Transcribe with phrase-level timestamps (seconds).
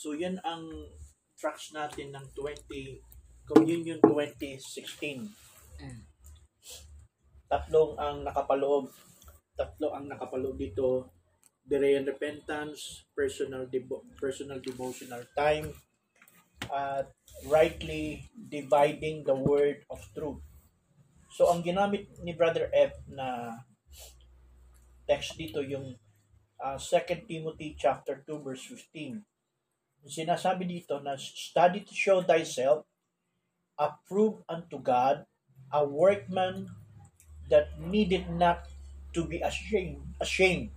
[0.00, 0.64] So yan ang
[1.36, 3.04] tracks natin ng 20
[3.44, 5.28] Communion 2016.
[5.76, 6.00] Mm.
[7.44, 8.88] Tatlong ang nakapaloob.
[9.52, 11.12] Tatlo ang nakapaloob dito.
[11.68, 15.68] Berean repentance, personal devo- personal devotional time,
[16.72, 17.12] at
[17.44, 20.40] rightly dividing the word of truth.
[21.36, 23.52] So ang ginamit ni Brother F na
[25.04, 25.92] text dito yung
[26.56, 29.29] uh, 2 Timothy chapter 2 verse 15.
[30.06, 32.88] Sinasabi dito na study to show thyself
[33.80, 35.24] approved unto God,
[35.72, 36.68] a workman
[37.48, 38.68] that needed not
[39.16, 40.70] to be ashamed, ashamed,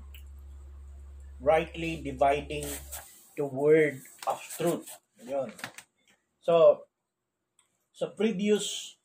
[1.44, 2.66] rightly dividing
[3.36, 4.88] the word of truth.
[5.20, 5.52] Yun.
[6.40, 6.88] So,
[7.94, 8.98] sa previous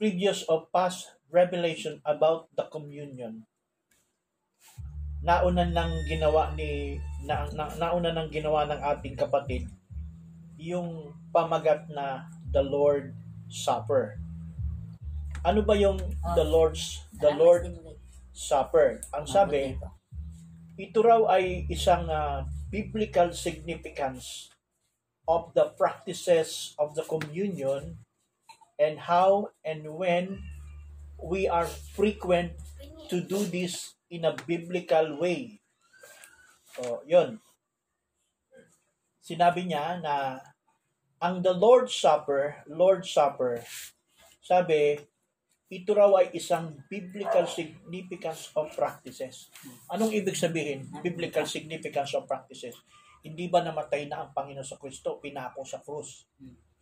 [0.00, 3.46] previous of past revelation about the communion,
[5.22, 9.70] nauna nang ginawa ni na, na, nauna nang ginawa ng ating kapatid
[10.58, 13.14] yung pamagat na the Lord
[13.46, 14.18] Supper.
[15.42, 15.98] Ano ba yung
[16.38, 17.62] the Lord's the Salamat Lord.
[18.32, 18.88] Supper?
[19.12, 19.88] Ang sabi, Mabuti po.
[20.80, 24.48] ito raw ay isang ah, biblical significance
[25.28, 28.02] of the practices of the communion
[28.80, 30.42] and how and when
[31.20, 32.56] we are frequent
[33.06, 35.56] to do this in a biblical way.
[36.76, 37.40] So, yun.
[39.24, 40.36] Sinabi niya na
[41.16, 43.64] ang the Lord's Supper, Lord's Supper,
[44.44, 45.00] sabi,
[45.72, 49.48] ito raw ay isang biblical significance of practices.
[49.88, 50.84] Anong ibig sabihin?
[51.00, 52.76] Biblical significance of practices.
[53.24, 56.28] Hindi ba namatay na ang Panginoon sa Kristo, pinako sa krus?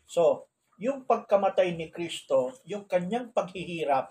[0.08, 0.50] So,
[0.80, 4.10] yung pagkamatay ni Kristo, yung kanyang paghihirap,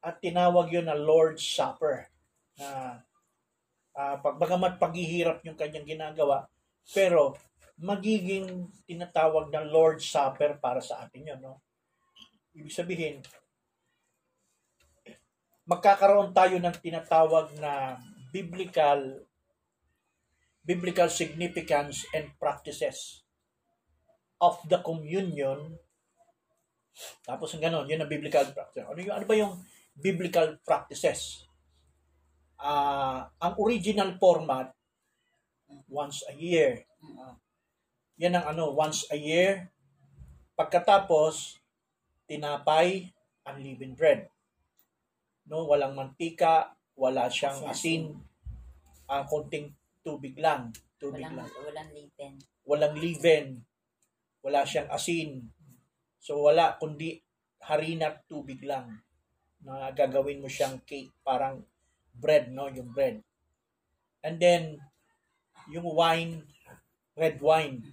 [0.00, 2.08] at tinawag yun na Lord's Supper.
[2.56, 3.00] Na
[3.96, 6.48] uh, pagbagamat paghihirap yung kanyang ginagawa,
[6.92, 7.36] pero
[7.80, 11.40] magiging tinatawag na Lord's Supper para sa atin yun.
[11.40, 11.60] No?
[12.52, 13.16] Ibig sabihin,
[15.64, 17.96] magkakaroon tayo ng tinatawag na
[18.34, 19.24] biblical
[20.60, 23.24] biblical significance and practices
[24.38, 25.80] of the communion.
[27.24, 28.84] Tapos ang ganon, yun ang biblical practice.
[28.84, 29.56] Ano, yung, ano ba yung
[30.00, 31.44] biblical practices?
[32.60, 34.72] Ah, ang original format,
[35.88, 36.84] once a year.
[37.20, 37.36] Ah,
[38.20, 39.72] yan ang ano, once a year.
[40.56, 41.56] Pagkatapos,
[42.28, 43.08] tinapay,
[43.48, 44.28] unleavened bread.
[45.48, 48.12] No, walang mantika, wala siyang asin,
[49.08, 49.72] ah konting
[50.04, 50.68] tubig lang.
[51.00, 51.48] Tubig Walang, lang.
[51.64, 52.32] walang lipin.
[52.68, 53.46] Walang leaven,
[54.44, 55.48] wala siyang asin.
[56.20, 57.24] So wala kundi
[57.64, 59.00] harina at tubig lang
[59.64, 61.64] na gagawin mo siyang cake, parang
[62.16, 63.20] bread, no, yung bread.
[64.24, 64.80] And then,
[65.68, 66.44] yung wine,
[67.16, 67.84] red wine,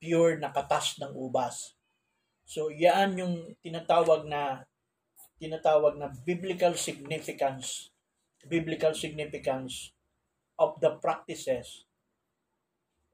[0.00, 1.76] pure na katas ng ubas.
[2.48, 4.64] So, yan yung tinatawag na
[5.38, 7.94] tinatawag na biblical significance
[8.50, 9.94] biblical significance
[10.58, 11.86] of the practices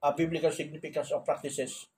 [0.00, 1.88] uh, biblical significance of practices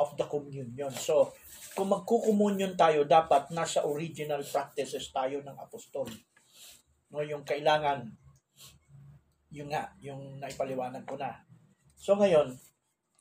[0.00, 0.88] of the communion.
[0.96, 1.36] So,
[1.76, 6.08] kung magkukomunyon tayo, dapat nasa original practices tayo ng apostol.
[7.12, 8.08] No, yung kailangan,
[9.52, 11.36] yung nga, yung naipaliwanag ko na.
[12.00, 12.56] So, ngayon,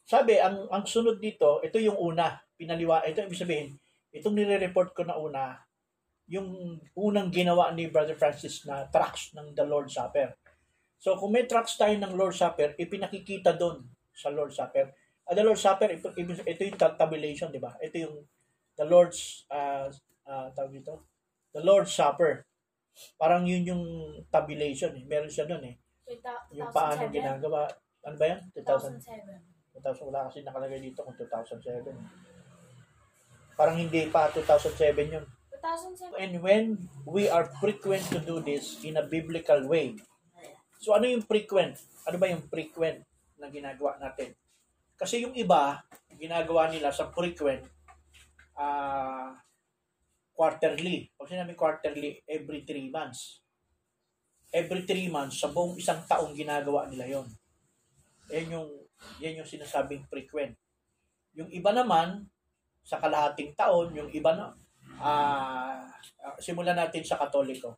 [0.08, 3.76] sabi, ang, ang sunod dito, ito yung una, pinaliwa, ito ibig sabihin,
[4.16, 5.60] itong nire-report ko na una,
[6.30, 10.38] yung unang ginawa ni Brother Francis na tracks ng The Lord's Supper.
[11.02, 14.94] So, kung may tracks tayo ng Lord's Supper, ipinakikita doon sa Lord's Supper.
[15.30, 17.78] Uh, the Lord's Supper, ito, ito yung tabulation, di ba?
[17.78, 18.16] Ito yung
[18.74, 19.86] the Lord's, uh,
[20.26, 21.06] uh, tawag dito?
[21.54, 22.50] The Lord's Supper.
[23.14, 23.86] Parang yun yung
[24.34, 24.90] tabulation.
[24.98, 25.06] Eh.
[25.06, 25.76] Meron siya doon eh.
[26.58, 27.70] Yung paano ginagawa.
[28.02, 28.42] Ano ba yan?
[28.58, 29.06] 2000,
[29.78, 31.94] 2000, wala kasi nakalagay dito kung 2007.
[33.54, 35.26] Parang hindi pa 2007 yun.
[35.62, 36.16] 2007.
[36.18, 39.94] And when we are frequent to do this in a biblical way,
[40.82, 41.78] so ano yung frequent?
[42.08, 43.04] Ano ba yung frequent
[43.38, 44.34] na ginagawa natin?
[45.00, 45.80] Kasi yung iba,
[46.20, 47.64] ginagawa nila sa frequent,
[48.60, 49.32] ah
[50.36, 51.08] quarterly.
[51.20, 53.44] Pag sinabi quarterly, every three months.
[54.52, 57.28] Every three months, sa buong isang taong ginagawa nila yon.
[58.32, 58.70] Yan yung,
[59.20, 60.56] yan yung sinasabing frequent.
[61.36, 62.28] Yung iba naman,
[62.84, 64.56] sa kalahating taon, yung iba na,
[65.00, 65.80] ah
[66.40, 67.76] simulan natin sa Katoliko.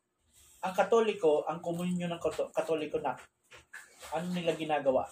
[0.61, 3.17] Ang Katoliko, ang komunyon ng Kato- Katoliko na,
[4.13, 5.05] ano nila ginagawa?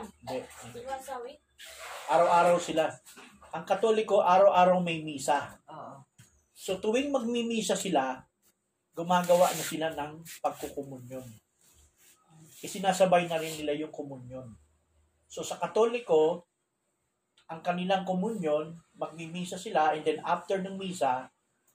[0.00, 0.48] A month.
[0.64, 0.80] Hindi.
[0.88, 1.40] Once a week.
[2.08, 2.88] Araw-araw sila.
[3.52, 5.60] Ang Katoliko, araw-araw may misa.
[5.68, 6.08] Oo.
[6.56, 8.16] So tuwing magmimisa sila,
[8.96, 11.28] gumagawa na sila ng pagkukumunyon.
[12.60, 14.48] Isinasabay na rin nila yung komunyon.
[15.28, 16.48] So sa Katoliko,
[17.50, 21.28] ang kanilang komunyon, magmimisa sila and then after ng misa,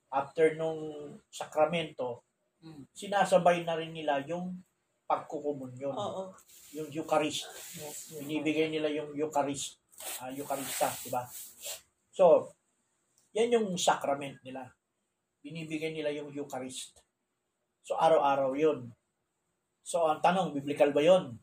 [0.10, 0.82] after nung
[1.30, 2.26] sakramento,
[2.66, 2.90] Mm.
[2.98, 4.58] sinasabay na rin nila yung
[5.06, 6.34] pagkukumunyon, Oo.
[6.74, 7.46] yung Eucharist.
[7.78, 8.18] Yes.
[8.20, 9.78] Binibigay nila yung Eucharist,
[10.22, 11.22] uh, Eucharista, di ba?
[12.10, 12.50] So,
[13.38, 14.66] yan yung sacrament nila.
[15.46, 16.98] Binibigay nila yung Eucharist.
[17.86, 18.90] So, araw-araw yun.
[19.86, 21.38] So, ang tanong, biblical ba yun?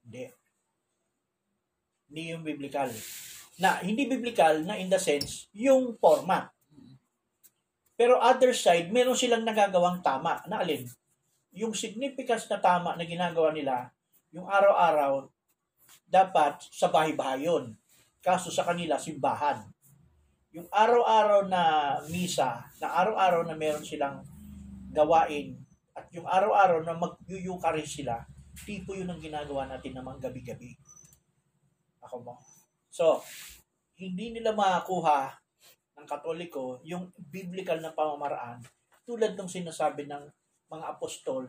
[0.00, 0.32] Hindi.
[2.08, 2.88] Hindi yung biblical.
[3.60, 6.48] Na, hindi biblical na in the sense, yung format.
[7.96, 10.40] Pero other side, meron silang nagagawang tama.
[10.48, 10.88] Na alin?
[11.56, 13.88] Yung significance na tama na ginagawa nila,
[14.28, 15.32] yung araw-araw,
[16.04, 17.72] dapat sa bahay-bahay yun.
[18.20, 19.64] Kaso sa kanila, simbahan.
[20.52, 21.62] Yung araw-araw na
[22.12, 24.20] misa, na araw-araw na meron silang
[24.92, 25.56] gawain,
[25.96, 28.20] at yung araw-araw na mag-yukaris sila,
[28.52, 30.76] tipo yun ang ginagawa natin namang gabi-gabi.
[32.04, 32.36] Ako mo.
[32.92, 33.24] So,
[33.96, 35.32] hindi nila makakuha
[35.96, 38.60] ng katoliko yung biblical na pamamaraan
[39.08, 40.28] tulad ng sinasabi ng
[40.66, 41.44] mga apostol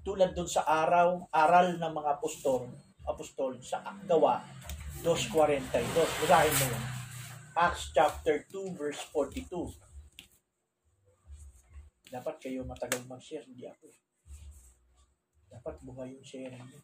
[0.00, 2.70] tulad dun sa araw, aral ng mga apostol,
[3.02, 4.38] apostol sa gawa
[5.02, 5.82] 2.42.
[6.22, 6.84] Basahin mo yun.
[7.56, 9.74] Acts chapter 2 verse 42.
[12.06, 13.90] Dapat kayo matagal mag-share, hindi ako.
[13.90, 13.98] eh.
[15.50, 16.80] Dapat buhay yung sharing niyo.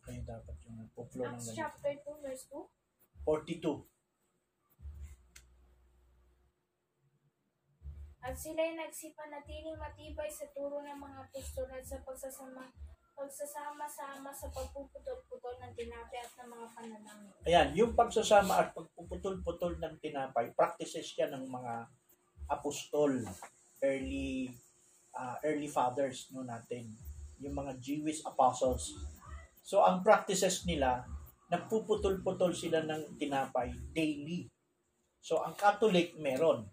[0.00, 2.60] Kayo dapat yung nagpo-flow ng Acts chapter 2, verse 2.
[3.24, 3.88] 42.
[8.20, 12.68] At sila'y nagsipanatiling matibay sa turo ng mga apostol at sa pagsasama
[13.20, 17.32] pagsasama-sama sa pagpuputol-putol ng tinapay at ng mga panalangin.
[17.44, 21.84] Ayan, yung pagsasama at pagpuputol-putol ng tinapay, practices yan ng mga
[22.48, 23.12] apostol,
[23.84, 24.48] early
[25.12, 26.88] uh, early fathers no natin,
[27.44, 28.96] yung mga Jewish apostles.
[29.60, 31.04] So ang practices nila,
[31.52, 34.48] nagpuputol-putol sila ng tinapay daily.
[35.20, 36.64] So ang Catholic meron.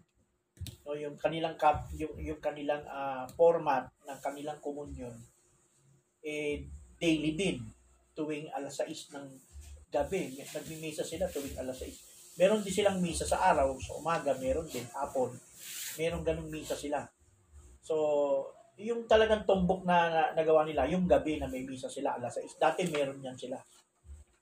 [0.88, 5.12] No, yung kanilang kap, yung yung kanilang ah, format ng kanilang komunyon
[6.24, 6.64] eh
[6.96, 7.60] daily din
[8.16, 9.26] tuwing alas 6 ng
[9.92, 10.34] gabi.
[10.40, 12.40] Nagmimisa sila tuwing alas 6.
[12.40, 15.36] Meron din silang misa sa araw, sa umaga, meron din, hapon.
[16.00, 17.04] Meron ganung misa sila.
[17.84, 17.94] So,
[18.78, 22.58] yung talagang tumbok na, na nagawa nila, yung gabi na may misa sila alas 6.
[22.58, 23.60] Dati meron yan sila.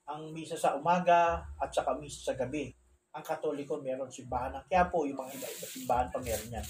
[0.09, 2.69] Ang misa sa umaga at saka misa sa gabi.
[3.15, 6.65] Ang katoliko meron simbahan ng kaya po yung mga iba-iba simbahan pa meron yan.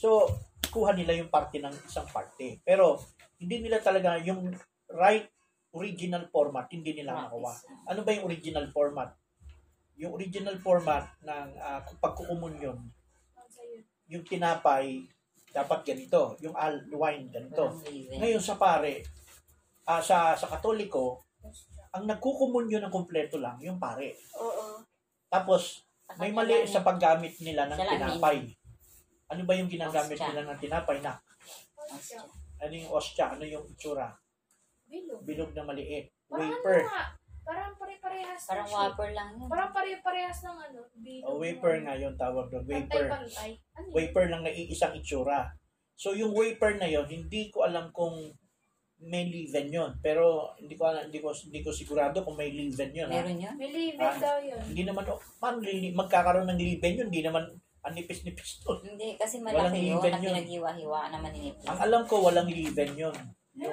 [0.00, 0.28] So,
[0.72, 2.60] kuha nila yung parte ng isang parte.
[2.64, 3.00] Pero,
[3.40, 4.50] hindi nila talaga yung
[4.92, 5.28] right
[5.76, 7.52] original format, hindi nila nakuha.
[7.92, 9.12] Ano ba yung original format?
[10.00, 12.80] Yung original format ng uh, pagkukumunyon,
[14.08, 15.04] yung tinapay,
[15.50, 16.36] dapat ganito.
[16.44, 17.80] Yung al wine, ganito.
[18.20, 18.42] Ngayon.
[18.42, 19.02] Sa pare,
[19.88, 21.24] ah, sa, sa katoliko,
[21.96, 24.14] ang nagkukumunyon ng kompleto lang, yung pare.
[24.36, 24.84] Oo.
[25.26, 25.86] Tapos,
[26.16, 27.92] may mali sa paggamit nila ng Salamin.
[27.98, 28.38] tinapay.
[29.26, 30.28] Ano ba yung ginagamit Ostya.
[30.30, 31.18] nila ng tinapay na?
[31.90, 32.22] Ostya.
[32.56, 33.26] Ano yung ostya?
[33.34, 34.08] Ano yung itsura?
[34.86, 35.20] Bilog.
[35.26, 36.14] Bilog na maliit.
[36.30, 36.78] Parang Wafer.
[36.78, 37.04] ano nga,
[37.46, 39.48] parang pare-parehas Parang whopper lang yun.
[39.50, 41.26] Parang pare-parehas ng ano, bilog.
[41.26, 42.64] O wafer nga yung tawag doon.
[42.66, 42.86] Wafer.
[42.86, 43.50] Pantay-pantay.
[43.74, 43.94] Ano yun?
[43.94, 45.50] Wafer lang na iisang itsura.
[45.98, 48.14] So yung wafer na yon hindi ko alam kung
[48.98, 53.06] may leaven yon pero hindi ko hindi ko hindi ko sigurado kung may leaven yon
[53.06, 53.14] ha?
[53.14, 53.54] Meron yun?
[53.54, 54.16] May leaven Ah.
[54.16, 54.60] daw yun.
[54.64, 57.44] hindi naman oh, paano lili- magkakaroon ng leaven yun hindi naman
[57.80, 60.24] ang nipis-nipis to Hindi, kasi Walang malaki yun na yun.
[60.26, 61.66] pinag-iwa-hiwa naman ninipis.
[61.66, 63.14] ang alam ko walang Pero yung,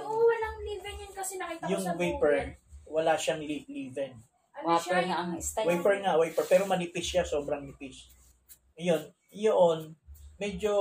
[0.05, 2.49] oo, walang leaven yun kasi nakita ko yung sa wafer Google.
[2.85, 4.13] wala siyang li- leaven
[4.53, 5.65] Ano siya Whopper nga ang style.
[5.65, 8.11] wafer nga wafer pero manipis siya sobrang nipis
[8.75, 9.97] yun yun
[10.37, 10.75] medyo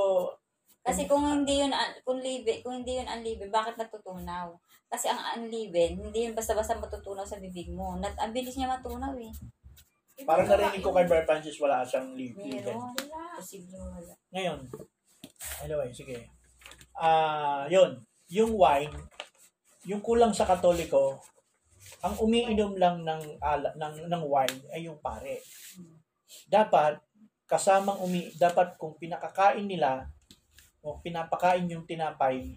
[0.82, 4.50] Kasi kung hindi yun, un- kung live, kung hindi yun unlive, bakit natutunaw?
[4.90, 7.94] Kasi ang unlive, hindi yun basta-basta matutunaw sa bibig mo.
[8.02, 9.30] Nat, ang bilis niya matunaw eh.
[10.26, 12.94] parang narinig ko kay Brother Francis wala siyang leaven Meron.
[12.94, 13.22] Wala.
[13.38, 14.14] Posible wala.
[14.34, 14.58] Ngayon,
[15.62, 16.18] anyway, sige.
[16.98, 18.92] Ah, yun, yung wine,
[19.86, 21.18] yung kulang sa Katoliko,
[22.02, 25.42] ang umiinom lang ng ala, ng ng wine ay yung pare.
[26.50, 26.98] Dapat
[27.46, 30.08] kasamang umi dapat kung pinakakain nila
[30.82, 32.52] o pinapakain yung tinapay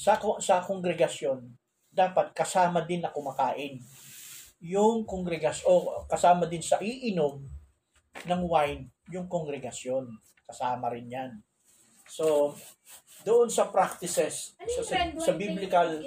[0.00, 1.44] sa sa kongregasyon,
[1.92, 3.76] dapat kasama din na kumakain.
[4.64, 7.44] Yung kongregasyon o kasama din sa iinom
[8.24, 10.08] ng wine yung kongregasyon.
[10.46, 11.32] Kasama rin yan.
[12.10, 12.54] So,
[13.22, 16.00] doon sa practices, Ano sa, sa, biblical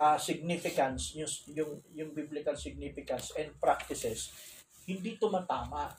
[0.00, 4.32] ah, significance, yung, yung, yung biblical significance and practices,
[4.88, 5.92] hindi tumatama.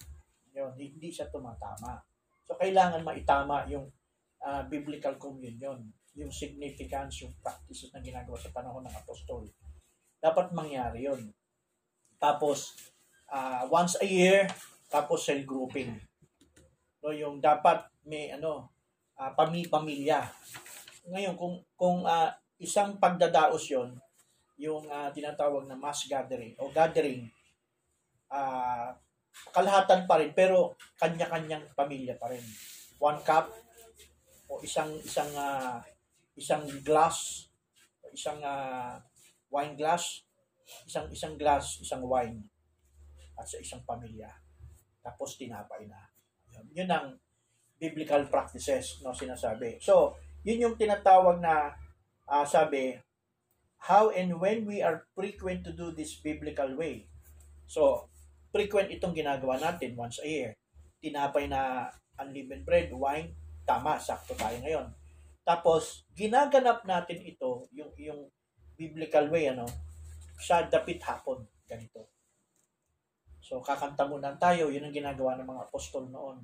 [0.55, 2.01] Yun, hindi siya tumatama.
[2.47, 3.91] So, kailangan maitama yung
[4.41, 5.83] ah, biblical communion,
[6.15, 9.45] yung significance, yung practices na ginagawa sa panahon ng apostol.
[10.17, 11.29] dapat mangyari yon.
[12.17, 12.73] Tapos,
[13.29, 14.49] ah, once a year,
[14.89, 15.93] tapos cell grouping.
[17.03, 18.71] No, yung dapat may ano,
[19.19, 20.25] ah, pami-pamilya.
[21.11, 23.93] Ngayon, kung, kung ah, isang pagdadaos yon
[24.57, 27.29] yung ah, tinatawag na mass gathering o gathering,
[28.33, 28.97] ah,
[29.51, 32.43] kalahatan pa rin, pero kanya-kanyang pamilya pa rin.
[32.97, 33.49] One cup,
[34.47, 35.81] o isang isang ah,
[36.37, 37.49] isang glass,
[38.01, 38.97] o isang ah,
[39.51, 40.23] wine glass,
[40.87, 42.43] isang isang glass, isang wine
[43.37, 44.29] at sa isang pamilya.
[45.03, 46.01] Tapos tinapay na.
[46.51, 47.15] Yun, yun ang
[47.77, 49.77] biblical practices no sinasabi.
[49.77, 51.77] So, yun yung tinatawag na
[52.27, 52.97] ah, sabi
[53.77, 57.05] how and when we are frequent to do this biblical way.
[57.69, 58.09] So,
[58.51, 60.51] frequent itong ginagawa natin once a year.
[61.03, 63.33] Tinapay na unleavened bread, wine,
[63.67, 64.87] tama, sakto tayo ngayon.
[65.47, 68.27] Tapos, ginaganap natin ito, yung, yung
[68.75, 69.63] biblical way, ano,
[70.35, 72.11] sa dapit hapon, ganito.
[73.39, 76.43] So, kakanta muna tayo, yun ang ginagawa ng mga apostol noon.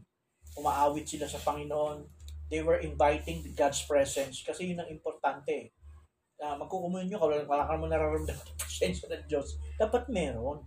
[0.55, 2.07] Umaawit sila sa Panginoon.
[2.47, 5.75] They were inviting God's presence kasi yun ang importante.
[6.39, 9.59] Uh, magkukumunyo ka, wala, wala ka naman nararamdaman ng presensya ng Diyos.
[9.75, 10.63] Dapat meron.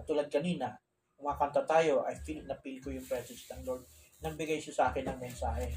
[0.00, 0.72] Katulad kanina,
[1.12, 3.84] kumakanta tayo, I feel na feel ko yung presence ng Lord.
[4.24, 5.68] Nagbigay siya sa akin ng mensahe.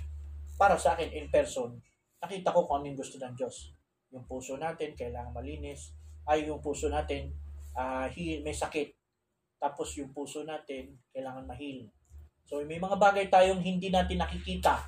[0.55, 1.75] Para sa akin, in person,
[2.23, 3.75] nakita ko kung ano yung gusto ng Diyos.
[4.15, 5.91] Yung puso natin, kailangan malinis.
[6.23, 7.35] Ay, yung puso natin,
[7.75, 8.95] uh, may sakit.
[9.59, 11.91] Tapos yung puso natin, kailangan mahil.
[12.47, 14.87] So, may mga bagay tayong hindi natin nakikita.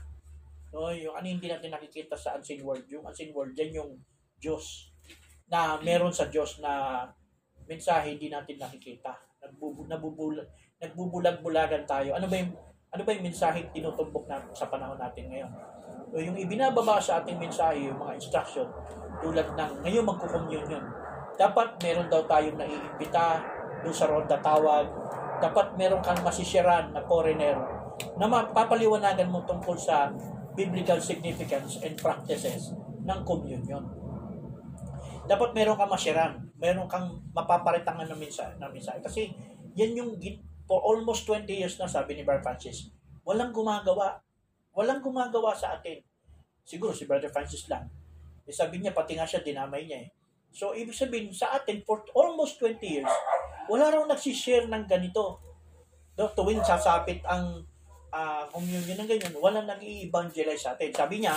[0.72, 2.88] No, yung ano hindi natin nakikita sa unseen world.
[2.88, 4.00] Yung unseen world, yan yung
[4.40, 4.96] Diyos.
[5.52, 7.04] Na meron sa Diyos na
[7.68, 10.34] mensahe hindi natin nakikita nagbubu,
[10.82, 12.18] nagbubulag-bulagan tayo.
[12.18, 12.52] Ano ba yung
[12.96, 15.52] ano ba yung mensahe tinutumbok na sa panahon natin ngayon?
[16.16, 18.64] O yung ibinababa sa ating mensahe, yung mga instruction,
[19.20, 20.84] tulad ng ngayon magkukommunion.
[21.36, 23.44] Dapat meron daw tayong naiimbita
[23.84, 24.88] doon sa ronda tawag.
[25.44, 27.60] Dapat meron kang masisiran na foreigner
[28.16, 30.08] na mapapaliwanagan mo tungkol sa
[30.56, 32.72] biblical significance and practices
[33.04, 33.84] ng communion.
[35.26, 39.00] Dapat meron kang masiran meron kang mapaparitangan ng mensahe, ng mensahe.
[39.04, 39.32] Kasi
[39.76, 40.12] yan yung
[40.66, 42.90] for almost 20 years na sabi ni Brother Francis,
[43.28, 44.24] walang gumagawa.
[44.76, 46.02] Walang gumagawa sa atin.
[46.66, 47.88] Siguro si Brother Francis lang.
[48.44, 50.10] E sabi niya, pati nga siya, dinamay niya eh.
[50.56, 53.12] So, ibig sabihin, sa atin, for almost 20 years,
[53.68, 55.44] wala raw nagsishare ng ganito.
[56.16, 57.60] No, tuwing sasapit ang
[58.12, 60.96] uh, communion ng ganyan, wala nag evangelize sa atin.
[60.96, 61.36] Sabi niya,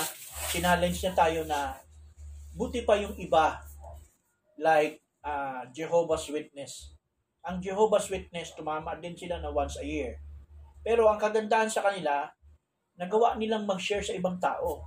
[0.51, 1.75] sinalenge niya tayo na
[2.55, 3.68] buti pa yung iba
[4.59, 6.93] like uh, Jehovah's Witness.
[7.47, 10.19] Ang Jehovah's Witness, tumama din sila na once a year.
[10.83, 12.29] Pero ang kagandahan sa kanila,
[12.99, 14.83] nagawa nilang mag-share sa ibang tao.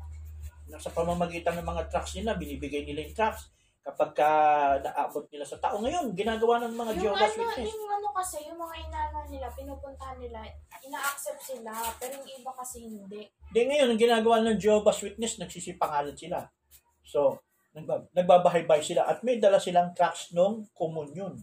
[0.79, 3.51] Sa pamamagitan ng mga tracks nila, binibigay nila yung tracks.
[3.81, 4.29] Kapag ka
[4.77, 5.81] naabot nila sa tao.
[5.81, 7.73] Ngayon, ginagawa ng mga yung Jehovah's ano, Witness.
[7.73, 10.39] Yung ano kasi, yung mga inana nila, pinupuntahan nila,
[10.85, 13.25] ina-accept sila, pero yung iba kasi hindi.
[13.25, 16.45] Hindi, ngayon, ang ginagawa ng Jehovah's Witness, nagsisipangalan sila.
[17.01, 21.39] So, nagbabahay-bahay sila at may dala silang tracks ng komunyon.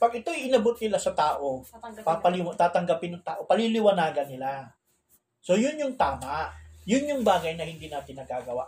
[0.00, 1.60] Pag ito'y inabot nila sa tao,
[2.02, 4.72] papaliw- tatanggapin ng tao, paliliwanagan nila.
[5.44, 6.48] So, yun yung tama.
[6.88, 8.64] Yun yung bagay na hindi natin nagagawa.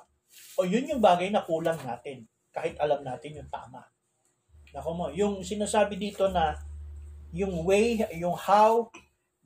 [0.61, 3.81] O yun yung bagay na kulang natin, kahit alam natin yung tama.
[4.73, 6.57] Nako mo, yung sinasabi dito na
[7.33, 8.92] yung way, yung how,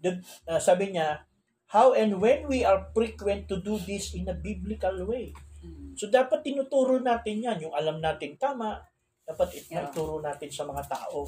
[0.02, 0.18] the,
[0.50, 1.22] uh, sabi niya,
[1.70, 5.30] how and when we are frequent to do this in a biblical way.
[5.96, 8.78] So dapat tinuturo natin yan, yung alam natin tama,
[9.24, 9.88] dapat it- yeah.
[9.88, 11.24] ituro natin sa mga tao.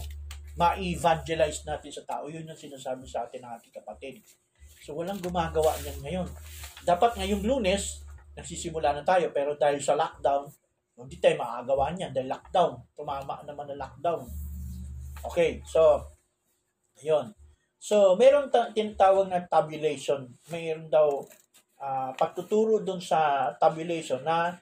[0.60, 2.28] Ma-evangelize natin sa tao.
[2.28, 4.20] Yun yung sinasabi sa atin ng ating kapatid.
[4.84, 6.28] So walang gumagawa niyan ngayon.
[6.84, 8.04] Dapat ngayong lunes,
[8.38, 10.46] nagsisimula na tayo, pero dahil sa lockdown,
[10.98, 12.72] hindi tayo makagawa niyan dahil lockdown.
[12.94, 14.26] Tumama naman na lockdown.
[15.22, 16.02] Okay, so,
[16.98, 17.34] ayun.
[17.78, 20.26] So, meron ta- tinatawag na tabulation.
[20.50, 21.22] Mayroon daw
[21.78, 24.58] uh, pagtuturo dun sa tabulation na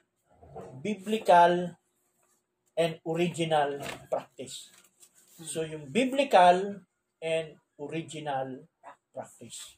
[0.81, 1.75] biblical
[2.77, 4.69] and original practice.
[5.41, 6.81] So, yung biblical
[7.21, 7.47] and
[7.77, 8.65] original
[9.13, 9.77] practice.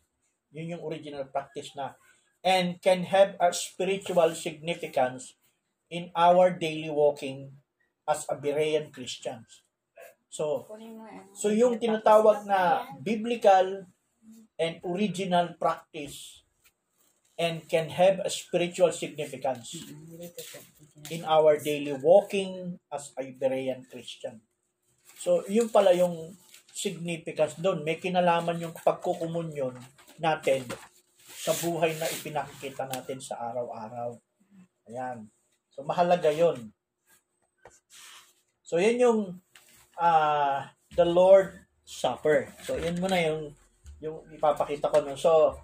[0.52, 1.96] Yun yung original practice na
[2.44, 5.36] and can have a spiritual significance
[5.92, 7.52] in our daily walking
[8.08, 9.64] as a Berean Christians.
[10.30, 10.70] So,
[11.34, 13.90] so yung tinatawag na biblical
[14.60, 16.46] and original practice
[17.40, 19.80] and can have a spiritual significance
[21.08, 24.44] in our daily walking as a Berean Christian.
[25.16, 26.36] So, yun pala yung
[26.76, 27.88] significance doon.
[27.88, 29.80] May kinalaman yung pagkukumunyon
[30.20, 30.68] natin
[31.24, 34.20] sa buhay na ipinakikita natin sa araw-araw.
[34.92, 35.32] Ayan.
[35.72, 36.76] So, mahalaga yon.
[38.68, 39.40] So, yan yung
[39.96, 41.56] ah, the Lord
[41.88, 42.52] Supper.
[42.68, 43.56] So, yan muna yung
[44.04, 45.20] yung ipapakita ko nun.
[45.20, 45.56] So,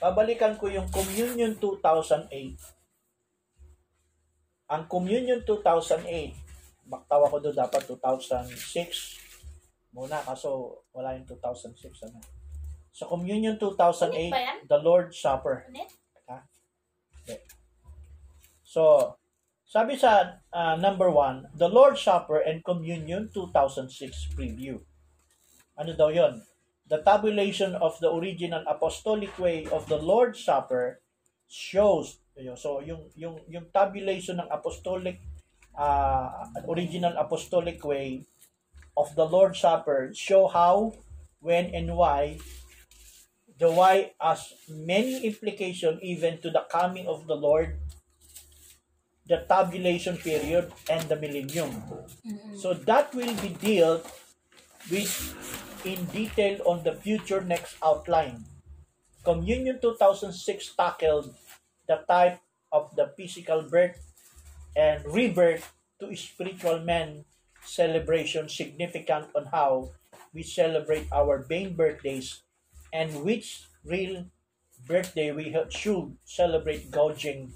[0.00, 2.30] babalikan ko yung Communion 2008.
[4.66, 9.26] Ang Communion 2008, baktawa ko doon dapat 2006
[9.96, 12.20] muna kaso wala yung 2006 ano.
[12.92, 13.88] Sa Communion ba
[14.36, 14.64] yan?
[14.64, 15.64] 2008, the Lord Supper.
[15.72, 15.88] Ulit?
[18.76, 19.16] So,
[19.64, 24.76] sabi sa uh, number one, the Lord's Supper and Communion 2006 preview.
[25.80, 26.44] Ano daw yon?
[26.86, 31.00] The tabulation of the original apostolic way of the Lord's Supper
[31.48, 32.18] shows
[32.60, 35.24] so yung yung yung tabulation ng apostolic
[35.72, 38.28] uh, original apostolic way
[38.92, 40.92] of the Lord's Supper show how
[41.40, 42.36] when and why
[43.56, 47.80] the why has many implication even to the coming of the Lord
[49.26, 51.82] the tabulation period and the millennium.
[52.54, 54.06] So that will be dealt
[54.86, 55.10] with
[55.84, 58.44] in detail on the future next outline.
[59.24, 60.32] Communion 2006
[60.76, 61.34] tackled
[61.88, 62.40] the type
[62.72, 63.98] of the physical birth
[64.76, 67.24] and rebirth to spiritual man
[67.64, 69.90] celebration significant on how
[70.32, 72.42] we celebrate our vain birthdays
[72.92, 74.26] and which real
[74.86, 77.50] birthday we should celebrate gouging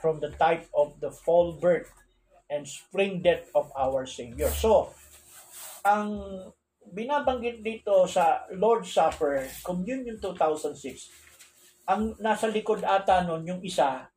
[0.00, 1.92] from the type of the fall birth
[2.50, 4.50] and spring death of our Savior.
[4.50, 4.94] So,
[5.84, 6.52] ang
[6.92, 14.08] binabanggit dito sa Lord's Supper, Communion 2006, ang nasa likod ata nun, yung isa,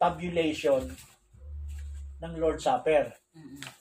[0.00, 0.88] tabulation
[2.20, 3.12] ng Lord's Supper.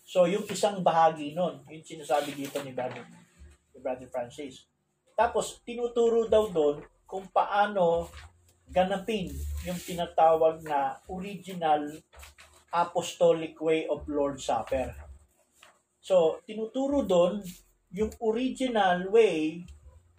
[0.03, 3.05] So, yung isang bahagi nun, yung sinasabi dito ni Brother,
[3.71, 4.67] ni Brother Francis.
[5.15, 8.09] Tapos, tinuturo daw doon kung paano
[8.69, 9.33] ganapin
[9.65, 11.89] yung tinatawag na original
[12.69, 14.93] apostolic way of Lord's Supper.
[15.99, 17.41] So, tinuturo doon
[17.93, 19.65] yung original way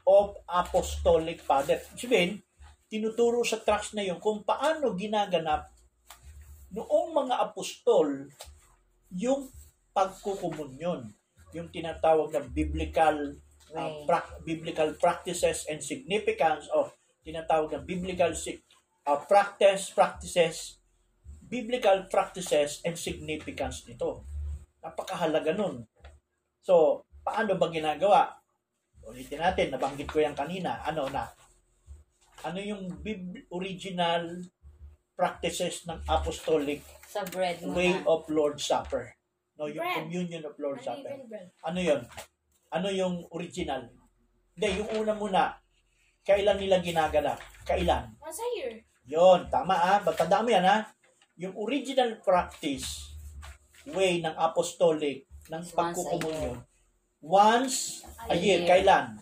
[0.07, 1.79] of apostolic father.
[1.95, 2.43] Sabihin,
[2.91, 5.71] tinuturo sa tracks na yun kung paano ginaganap
[6.75, 8.27] noong mga apostol
[9.15, 9.51] yung
[9.95, 11.11] pagkukumunyon,
[11.55, 13.35] yung tinatawag na biblical
[13.75, 18.67] uh, prac- biblical practices and significance of tinatawag na biblical sig-
[19.07, 20.81] uh, practice practices
[21.51, 24.23] biblical practices and significance nito.
[24.79, 25.83] Napakahalaga nun.
[26.63, 28.35] So, paano ba ginagawa?
[29.07, 30.83] Ulitin natin, nabanggit ko yan kanina.
[30.83, 31.31] Ano na?
[32.43, 34.43] Ano yung bib- original
[35.15, 38.03] practices ng apostolic Sa bread mo way na.
[38.09, 39.15] of Lord's Supper?
[39.55, 39.97] No, yung Bread.
[40.03, 41.07] communion of Lord's Supper.
[41.07, 41.49] Unleavened bread.
[41.63, 42.01] Ano yon?
[42.73, 43.93] Ano yung original?
[44.57, 45.43] Hindi, yung una muna,
[46.25, 47.39] kailan nila ginaganap?
[47.63, 48.17] Kailan?
[48.19, 48.73] Once a year.
[49.07, 49.99] Yon, tama ah.
[50.01, 50.89] Batandaan mo yan ha.
[51.37, 53.13] Yung original practice,
[53.87, 56.57] way ng apostolic, ng Once a pagkukumunyon,
[57.21, 58.65] once a year.
[58.65, 59.21] Kailan?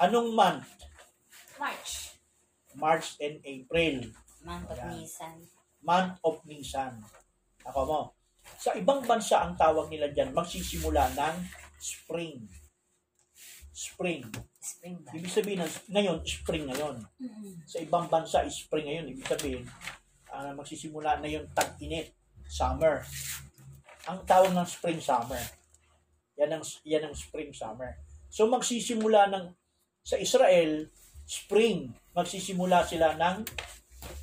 [0.00, 0.68] Anong month?
[1.56, 2.12] March.
[2.76, 4.12] March and April.
[4.44, 4.90] Month of Ayan.
[4.92, 5.36] Nisan.
[5.80, 6.94] Month of Nisan.
[7.64, 8.00] Ako mo.
[8.60, 11.36] Sa ibang bansa, ang tawag nila dyan, magsisimula ng
[11.80, 12.44] spring.
[13.72, 14.28] Spring.
[14.60, 15.10] Spring ba?
[15.16, 16.96] Ibig sabihin, ng, ngayon, spring ngayon.
[17.64, 19.06] Sa ibang bansa, spring ngayon.
[19.16, 19.62] Ibig sabihin,
[20.28, 22.12] ah, magsisimula na yung tag-init.
[22.44, 23.00] Summer.
[24.04, 25.40] Ang tawag ng spring summer.
[26.38, 27.98] Yan ang, yan ang spring summer.
[28.30, 29.44] So magsisimula ng
[30.04, 30.90] sa Israel,
[31.24, 31.94] spring.
[32.12, 33.46] Magsisimula sila ng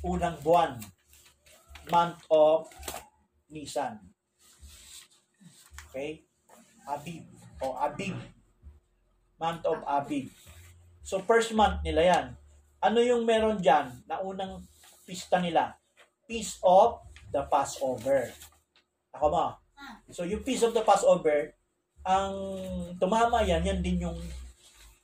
[0.06, 0.78] unang buwan.
[1.90, 2.70] Month of
[3.50, 3.98] Nisan.
[5.90, 6.22] Okay?
[6.86, 7.26] Abib.
[7.60, 8.16] O Abib.
[9.36, 10.30] Month of Abib.
[11.02, 12.26] So first month nila yan.
[12.82, 14.62] Ano yung meron dyan na unang
[15.02, 15.74] pista nila?
[16.30, 17.02] Feast of
[17.34, 18.30] the Passover.
[19.14, 19.46] Ako mo.
[20.14, 21.58] So yung Feast of the Passover,
[22.02, 22.34] ang
[22.98, 24.18] tumama yan, yan din yung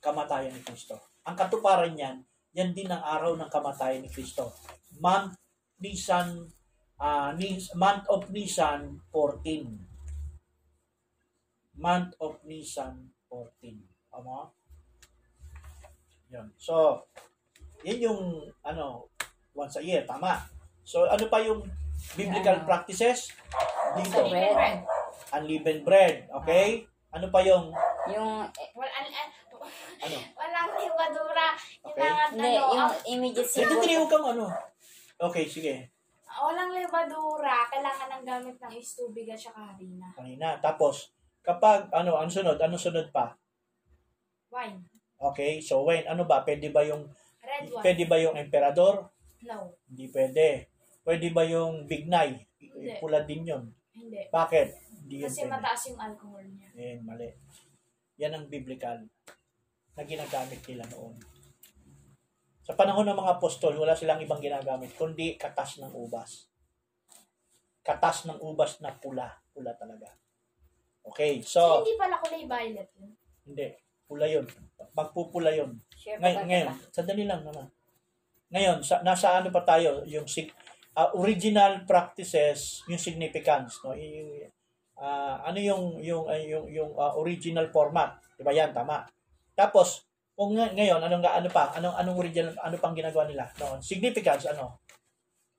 [0.03, 0.99] kamatayan ni Kristo.
[1.23, 4.51] Ang katuparan yan, yan din ang araw ng kamatayan ni Kristo.
[4.99, 5.39] Month
[5.79, 6.51] Nisan,
[6.99, 9.79] ah, Nis- month of Nisan 14.
[11.79, 13.79] Month of Nisan 14.
[14.11, 14.51] Tama?
[16.27, 16.51] Yun.
[16.59, 17.07] So,
[17.87, 18.21] yan yung,
[18.59, 19.07] ano,
[19.55, 20.43] once a year, tama.
[20.83, 21.63] So, ano pa yung
[22.19, 22.67] biblical Ano?
[22.67, 23.31] practices?
[23.95, 24.19] Dito.
[24.27, 24.98] Sa.
[25.31, 26.83] Unleavened bread, okay?
[27.09, 27.69] Ano pa yung,
[28.09, 29.27] Yung, eh, Wal, an, an,
[30.01, 30.17] ano?
[30.39, 31.47] walang liwadura.
[31.83, 32.05] Yung Okay.
[32.05, 33.81] mga hindi, ano, yung immediate Hindi, siguro.
[33.81, 34.45] tiniyog kang ano.
[35.19, 35.75] Okay, sige.
[36.31, 40.07] walang levadura, kailangan ng gamit ng istubig at saka harina.
[40.15, 40.55] Kanina.
[40.57, 41.11] Tapos,
[41.41, 43.35] kapag, ano, ang sunod, ano sunod pa?
[44.49, 44.79] Wine.
[45.19, 47.03] Okay, so when, ano ba, pwede ba yung,
[47.43, 47.83] Red wine.
[47.83, 49.11] pwede ba yung emperador?
[49.43, 49.75] No.
[49.85, 50.71] Hindi pwede.
[51.03, 52.39] Pwede ba yung bignay?
[52.55, 52.95] Hindi.
[52.97, 53.63] Pula din yun.
[53.91, 54.31] Hindi.
[54.31, 54.88] Bakit?
[55.09, 55.51] Hindi Kasi pwede.
[55.51, 56.69] mataas yung alcohol niya.
[56.71, 57.29] Yan, mali.
[58.17, 59.01] Yan ang biblical
[59.91, 61.17] na ginagamit nila noon.
[62.61, 66.45] Sa panahon ng mga apostol, wala silang ibang ginagamit, kundi katas ng ubas.
[67.81, 69.33] Katas ng ubas na pula.
[69.49, 70.13] Pula talaga.
[71.01, 73.11] Okay, So, so, hindi pala kulay violet yun.
[73.43, 73.67] hindi.
[74.05, 74.45] Pula yun.
[74.91, 75.73] Magpupula yun.
[75.95, 77.65] Ko Ngay- ngayon, sandali lang naman.
[78.49, 80.53] Ngayon, sa, nasa ano pa tayo, yung sig-
[80.93, 83.93] ah, original practices, yung significance, no?
[83.93, 84.49] Yung,
[84.99, 89.07] ah, ano yung yung ah, yung yung ah, original format, 'di ba yan tama?
[89.55, 90.03] Tapos
[90.35, 91.71] kung nga- ngayon anong ano pa?
[91.73, 93.47] Anong anong original ano pang ginagawa nila?
[93.57, 94.79] No, significance ano?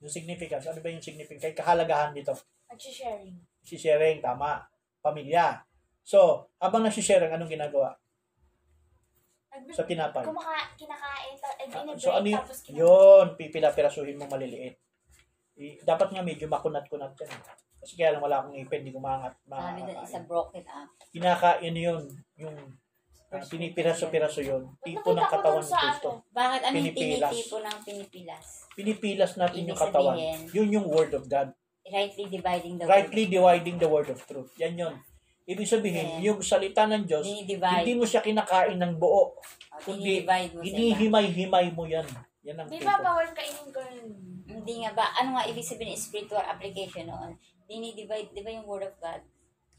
[0.01, 1.45] Yung significance, ano ba yung significance?
[1.45, 2.33] Kay kahalagahan dito.
[2.73, 3.37] Nag-sharing.
[3.61, 4.65] Si sharing tama,
[5.05, 5.61] pamilya.
[6.01, 7.93] So, habang nasi-sharing, anong ginagawa?
[9.53, 10.25] Nag- Sa tinapay.
[10.25, 12.41] Kumaka, kinakain, eh, Ah, binibreak, so ano yun?
[12.41, 12.81] tapos kinakain.
[12.81, 14.81] Yun, pipila-pirasuhin mo maliliit.
[15.61, 17.31] I, dapat nga medyo makunat-kunat yan.
[17.81, 19.33] Kasi kaya lang wala akong ngipin, hindi ko maangat.
[19.41, 20.25] Sabi doon, isa makakain.
[20.25, 20.89] broken up.
[21.11, 22.03] Kinakain yun,
[22.37, 22.57] yung
[23.31, 24.63] uh, pinipiraso-piraso yun.
[24.79, 26.09] Tipo ng katawan sa Kristo.
[26.15, 27.31] ano, Bakit ano yung Pinipilas.
[27.31, 28.45] tinitipo ng pinipilas?
[28.71, 30.15] Pinipilas natin Ibig yung katawan.
[30.15, 31.49] sabihin, Yun yung word of God.
[31.83, 34.53] rightly dividing the Rightly dividing the word of truth.
[34.57, 34.95] Yan yun.
[35.43, 36.23] Ibig sabihin, Yan.
[36.23, 37.09] yung salita ng word.
[37.09, 39.35] Diyos, hindi mo siya kinakain ng buo.
[39.35, 39.35] Oh,
[39.81, 40.23] kundi.
[40.63, 42.07] Hinihimay-himay mo yan.
[42.41, 42.87] Yan ang di tipo.
[42.87, 44.07] ba bawal kainin ko yun?
[44.47, 45.07] Hindi nga ba?
[45.15, 47.35] Ano nga ibig sabihin ng spiritual application noon?
[47.71, 49.23] Dinidivide, di ba yung word of God?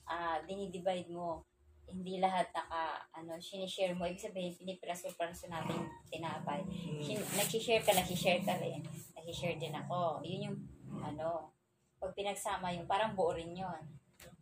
[0.07, 1.43] Ah, dinidivide mo.
[1.83, 4.07] Hindi lahat naka, ano, sinishare mo.
[4.07, 6.63] Ibig sabihin, pinipiraso-paraso natin tinapay.
[6.63, 7.03] Hmm.
[7.03, 8.79] Sin- nagsishare ka, nagsishare ka rin.
[9.11, 10.23] Nagsishare din ako.
[10.23, 10.57] Yun yung,
[11.03, 11.51] ano,
[11.99, 13.81] pag pinagsama yung, parang buo rin yun.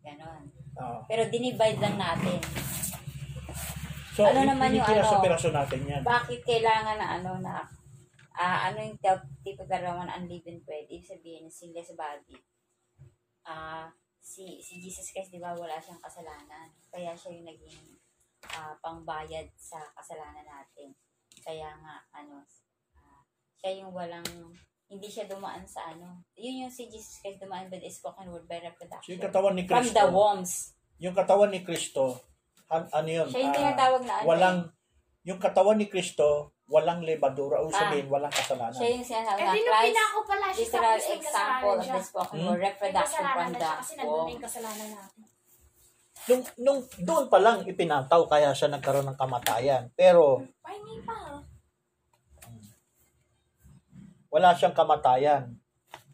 [0.00, 0.46] Ganon.
[0.78, 0.98] Oo.
[1.10, 2.38] Pero dinivide lang natin.
[4.14, 5.22] So, Ano naman yung ano?
[5.22, 6.02] piraso natin yan.
[6.04, 7.64] Bakit kailangan na ano na
[8.36, 10.88] ah ano yung typ- typical naman unleavened bread?
[10.88, 12.36] Ibig sabihin, sinless body.
[13.42, 16.68] Ah, si si Jesus Christ, di ba, wala siyang kasalanan.
[16.86, 17.96] Kaya siya yung naging
[18.48, 20.92] ah, pangbayad sa kasalanan natin.
[21.38, 22.44] Kaya nga, ano,
[22.94, 23.22] ah,
[23.54, 24.26] siya yung walang,
[24.86, 26.20] hindi siya dumaan sa ano.
[26.34, 29.10] Yun yung si Jesus Christ dumaan by the spoken word by So, reproduction.
[29.12, 30.52] yung katawan ni From Kristo, the worms.
[30.98, 32.04] yung katawan ni Kristo,
[32.66, 33.26] han- ano yun?
[33.26, 34.26] Siya yung tinatawag na ano.
[34.26, 34.58] walang,
[35.22, 37.82] yung katawan ni Kristo, walang lebadura, o Ah.
[37.82, 38.70] sabihin, walang kasalanan.
[38.72, 42.46] Siya yung sinasabi Eh na Christ pinako pala siya literal example of the spoken Hmm?
[42.48, 45.22] word reproduction from the kasi nandun yung kasalanan natin.
[46.20, 49.90] Nung, nung doon pa lang ipinataw, kaya siya nagkaroon ng kamatayan.
[49.92, 51.42] Pero, Ay, hindi pa.
[54.30, 55.50] wala siyang kamatayan.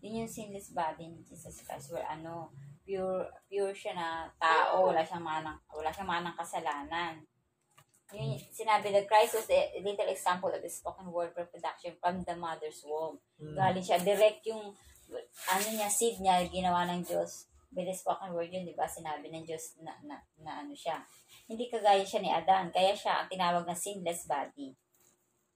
[0.01, 2.49] Yun yung sinless body ni Jesus Christ where ano,
[2.81, 7.21] pure pure siya na tao, wala siyang manang wala siyang manang kasalanan.
[8.15, 12.39] Yun, sinabi that Christ was a little example of the spoken word reproduction from the
[12.39, 13.19] mother's womb.
[13.39, 13.59] Hmm.
[13.59, 14.71] Galing siya, direct yung
[15.51, 17.51] ano niya, seed niya, ginawa ng Diyos.
[17.75, 18.87] By the spoken word yun, di ba?
[18.87, 21.03] Sinabi ng Diyos na, na, na ano siya.
[21.51, 22.71] Hindi kagaya siya ni Adan.
[22.71, 24.75] Kaya siya ang tinawag na sinless body.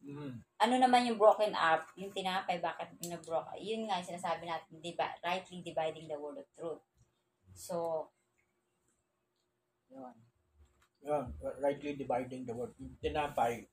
[0.01, 0.41] Mm.
[0.65, 5.13] ano naman yung broken up, yung tinapay, bakit na-broke, yun nga yung sinasabi natin, diba,
[5.21, 6.81] rightly dividing the word of truth.
[7.53, 8.09] So,
[9.93, 10.17] yun.
[11.01, 11.25] Yun,
[11.59, 12.77] rightly dividing the word.
[12.77, 13.65] Yung tinapay,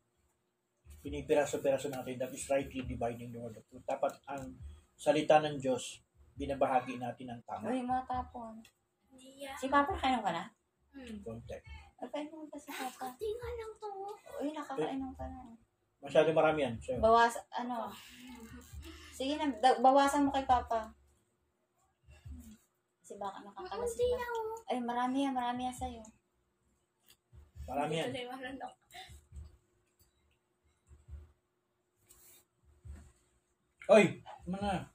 [1.04, 3.84] pinipiraso-piraso natin, that is rightly dividing the word of truth.
[3.84, 4.56] Dapat ang
[4.96, 6.00] salita ng Diyos,
[6.34, 7.68] binabahagi natin ng tama.
[7.68, 8.64] Uy, mga tapon.
[9.12, 9.56] Hindi yan.
[9.60, 10.44] Si Papa, kainom ka na?
[10.96, 11.18] Hmm.
[11.22, 11.58] Konti.
[11.98, 13.12] Ay, kainom ka si Papa.
[13.12, 13.90] Kunti nga lang to.
[14.40, 15.40] Uy, nakakainom ka na.
[15.98, 16.76] Masyado marami yan.
[16.80, 17.90] So, Bawas, ano,
[19.12, 20.94] sige na, da- bawasan mo kay Papa.
[23.02, 24.26] Kasi baka nakakalasig Kunti ka.
[24.32, 24.56] oh.
[24.68, 26.04] Ay, marami yan, marami yan sa'yo.
[27.68, 28.10] Marami yan.
[28.58, 28.68] Na.
[33.88, 34.92] Oy, mana.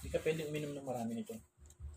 [0.00, 1.36] Hindi ka pwedeng uminom ng marami nito.